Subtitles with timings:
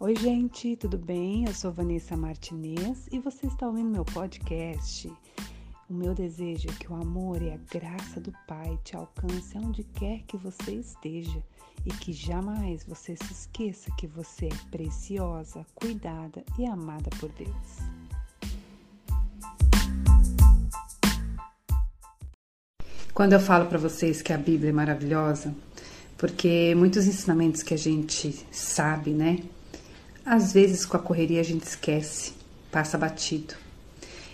[0.00, 1.44] Oi, gente, tudo bem?
[1.46, 5.08] Eu sou Vanessa Martinez e você está ouvindo meu podcast.
[5.88, 9.84] O meu desejo é que o amor e a graça do Pai te alcance aonde
[9.84, 11.40] quer que você esteja
[11.86, 17.78] e que jamais você se esqueça que você é preciosa, cuidada e amada por Deus.
[23.14, 25.54] Quando eu falo para vocês que a Bíblia é maravilhosa,
[26.18, 29.38] porque muitos ensinamentos que a gente sabe, né?
[30.26, 32.32] Às vezes com a correria a gente esquece,
[32.72, 33.54] passa batido.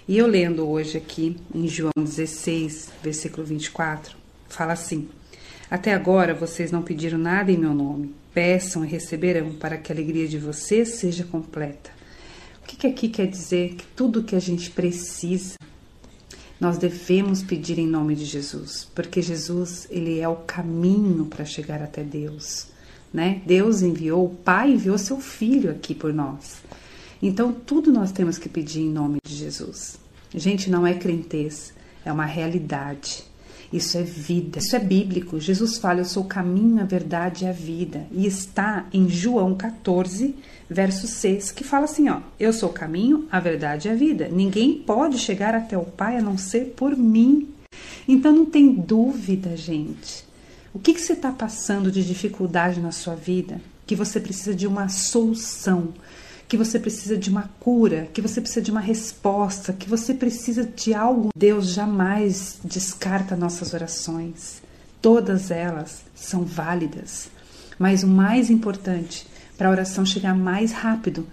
[0.07, 4.17] E eu lendo hoje aqui em João 16, versículo 24,
[4.49, 5.09] fala assim:
[5.69, 8.15] Até agora vocês não pediram nada em meu nome.
[8.33, 11.91] Peçam e receberão para que a alegria de vocês seja completa.
[12.63, 13.75] O que, que aqui quer dizer?
[13.75, 15.57] Que tudo que a gente precisa,
[16.61, 21.83] nós devemos pedir em nome de Jesus, porque Jesus, ele é o caminho para chegar
[21.83, 22.69] até Deus
[23.13, 23.43] né?
[23.47, 26.63] Deus enviou, o Pai enviou seu Filho aqui por nós.
[27.23, 29.99] Então, tudo nós temos que pedir em nome de Jesus.
[30.35, 31.73] Gente, não é crentez,
[32.05, 33.25] é uma realidade.
[33.73, 35.39] Isso é vida, isso é bíblico.
[35.39, 38.07] Jesus fala: Eu sou o caminho, a verdade e a vida.
[38.11, 40.35] E está em João 14,
[40.69, 44.29] verso 6, que fala assim: ó, Eu sou o caminho, a verdade e a vida.
[44.29, 47.49] Ninguém pode chegar até o Pai a não ser por mim.
[48.09, 50.25] Então não tem dúvida, gente.
[50.73, 53.61] O que, que você está passando de dificuldade na sua vida?
[53.85, 55.93] Que você precisa de uma solução,
[56.47, 60.65] que você precisa de uma cura, que você precisa de uma resposta, que você precisa
[60.65, 61.31] de algo.
[61.35, 64.63] Deus jamais descarta nossas orações.
[65.03, 67.29] Todas elas são válidas.
[67.77, 69.27] Mas o mais importante,
[69.59, 71.27] para a oração chegar mais rápido,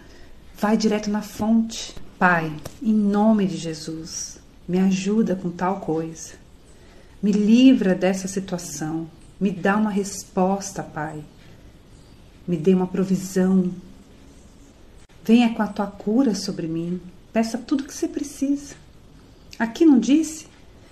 [0.59, 1.93] vai direto na fonte.
[2.17, 6.33] Pai, em nome de Jesus, me ajuda com tal coisa.
[7.21, 9.07] Me livra dessa situação.
[9.39, 11.23] Me dá uma resposta, Pai.
[12.47, 13.71] Me dê uma provisão.
[15.23, 16.99] Venha com a tua cura sobre mim.
[17.31, 18.75] Peça tudo que você precisa.
[19.59, 20.47] Aqui não disse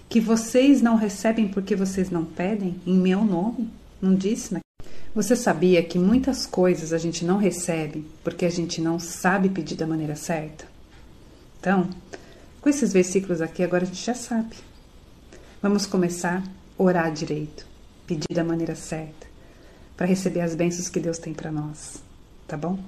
[0.08, 3.70] que vocês não recebem porque vocês não pedem em meu nome?
[4.00, 4.54] Não disse?
[4.54, 4.60] Né?
[5.16, 9.76] Você sabia que muitas coisas a gente não recebe porque a gente não sabe pedir
[9.76, 10.66] da maneira certa?
[11.60, 11.90] Então,
[12.62, 14.56] com esses versículos aqui, agora a gente já sabe.
[15.64, 17.75] Vamos começar a orar direito
[18.06, 19.28] pedir da maneira certa,
[19.96, 22.02] para receber as bênçãos que Deus tem para nós,
[22.48, 22.80] tá bom?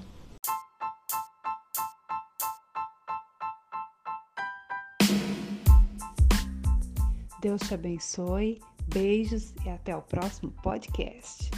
[7.42, 11.50] Deus te abençoe, beijos e até o próximo podcast.